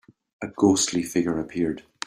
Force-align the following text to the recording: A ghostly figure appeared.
A 0.41 0.47
ghostly 0.47 1.03
figure 1.03 1.37
appeared. 1.39 1.83